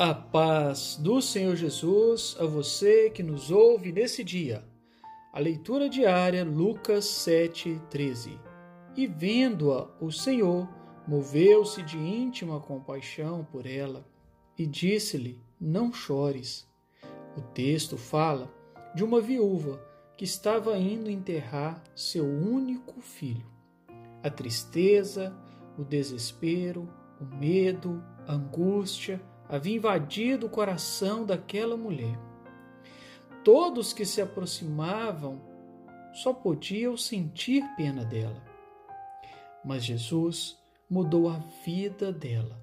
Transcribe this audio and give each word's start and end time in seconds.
A 0.00 0.14
paz 0.14 0.94
do 0.94 1.20
Senhor 1.20 1.56
Jesus 1.56 2.36
a 2.38 2.46
você 2.46 3.10
que 3.10 3.20
nos 3.20 3.50
ouve 3.50 3.90
nesse 3.90 4.22
dia. 4.22 4.64
A 5.32 5.40
leitura 5.40 5.88
diária, 5.88 6.44
Lucas 6.44 7.04
7,13. 7.04 8.38
E 8.96 9.08
vendo-a, 9.08 9.88
o 10.00 10.12
Senhor 10.12 10.68
moveu-se 11.04 11.82
de 11.82 11.98
íntima 11.98 12.60
compaixão 12.60 13.44
por 13.50 13.66
ela 13.66 14.06
e 14.56 14.68
disse-lhe: 14.68 15.42
Não 15.60 15.92
chores. 15.92 16.64
O 17.36 17.40
texto 17.40 17.96
fala 17.96 18.48
de 18.94 19.02
uma 19.02 19.20
viúva 19.20 19.84
que 20.16 20.24
estava 20.24 20.78
indo 20.78 21.10
enterrar 21.10 21.82
seu 21.96 22.24
único 22.24 23.00
filho. 23.00 23.46
A 24.22 24.30
tristeza, 24.30 25.36
o 25.76 25.82
desespero, 25.82 26.88
o 27.20 27.24
medo, 27.24 28.00
a 28.28 28.34
angústia, 28.34 29.20
havia 29.48 29.76
invadido 29.76 30.46
o 30.46 30.50
coração 30.50 31.24
daquela 31.24 31.76
mulher. 31.76 32.18
Todos 33.42 33.92
que 33.92 34.04
se 34.04 34.20
aproximavam 34.20 35.40
só 36.12 36.32
podiam 36.32 36.96
sentir 36.96 37.64
pena 37.76 38.04
dela. 38.04 38.42
Mas 39.64 39.84
Jesus 39.84 40.58
mudou 40.88 41.28
a 41.28 41.38
vida 41.64 42.12
dela. 42.12 42.60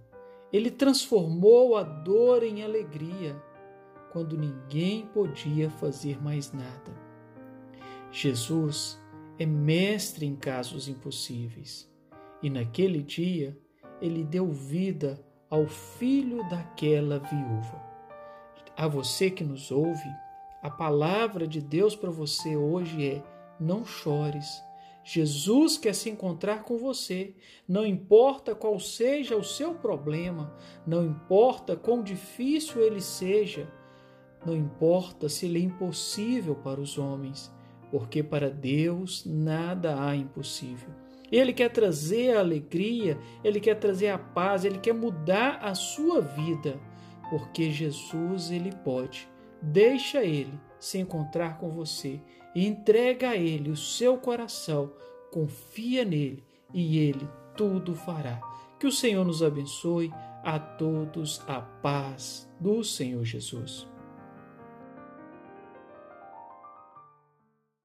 Ele 0.51 0.69
transformou 0.69 1.75
a 1.75 1.83
dor 1.83 2.43
em 2.43 2.63
alegria 2.63 3.35
quando 4.11 4.37
ninguém 4.37 5.05
podia 5.07 5.69
fazer 5.69 6.21
mais 6.21 6.51
nada. 6.51 6.93
Jesus 8.11 8.97
é 9.37 9.45
mestre 9.45 10.25
em 10.25 10.35
casos 10.35 10.87
impossíveis 10.87 11.91
e 12.41 12.49
naquele 12.49 13.01
dia 13.01 13.57
ele 14.01 14.23
deu 14.23 14.49
vida 14.51 15.21
ao 15.55 15.67
filho 15.67 16.47
daquela 16.49 17.17
viúva. 17.17 17.81
A 18.75 18.89
você 18.89 19.31
que 19.31 19.41
nos 19.41 19.71
ouve, 19.71 20.09
a 20.61 20.69
palavra 20.69 21.47
de 21.47 21.61
Deus 21.61 21.95
para 21.95 22.11
você 22.11 22.57
hoje 22.57 23.07
é: 23.07 23.23
não 23.57 23.85
chores. 23.85 24.61
Jesus 25.01 25.77
quer 25.77 25.95
se 25.95 26.09
encontrar 26.09 26.63
com 26.63 26.77
você. 26.77 27.35
Não 27.65 27.85
importa 27.85 28.53
qual 28.53 28.77
seja 28.79 29.37
o 29.37 29.43
seu 29.43 29.75
problema, 29.75 30.53
não 30.85 31.05
importa 31.05 31.77
quão 31.77 32.03
difícil 32.03 32.81
ele 32.81 32.99
seja, 32.99 33.71
não 34.45 34.55
importa 34.55 35.29
se 35.29 35.45
ele 35.45 35.59
é 35.59 35.61
impossível 35.61 36.55
para 36.55 36.81
os 36.81 36.97
homens, 36.97 37.53
porque 37.91 38.21
para 38.21 38.49
Deus 38.49 39.23
nada 39.25 40.03
há 40.03 40.15
impossível. 40.15 41.04
Ele 41.31 41.53
quer 41.53 41.69
trazer 41.69 42.35
a 42.35 42.39
alegria, 42.39 43.17
ele 43.43 43.59
quer 43.59 43.75
trazer 43.75 44.09
a 44.09 44.17
paz, 44.17 44.63
ele 44.63 44.77
quer 44.77 44.93
mudar 44.93 45.59
a 45.61 45.73
sua 45.73 46.21
vida, 46.21 46.79
porque 47.29 47.71
Jesus 47.71 48.51
ele 48.51 48.71
pode. 48.83 49.27
Deixa 49.61 50.23
ele 50.23 50.53
se 50.79 50.99
encontrar 50.99 51.57
com 51.57 51.69
você 51.69 52.21
entrega 52.55 53.31
a 53.31 53.35
ele 53.35 53.69
o 53.69 53.75
seu 53.75 54.17
coração, 54.17 54.91
confia 55.31 56.05
nele 56.05 56.43
e 56.73 56.97
ele 56.97 57.27
tudo 57.57 57.93
fará. 57.93 58.39
Que 58.79 58.87
o 58.87 58.91
Senhor 58.91 59.25
nos 59.25 59.43
abençoe 59.43 60.11
a 60.43 60.57
todos 60.57 61.41
a 61.47 61.59
paz 61.59 62.49
do 62.59 62.83
Senhor 62.83 63.25
Jesus. 63.25 63.87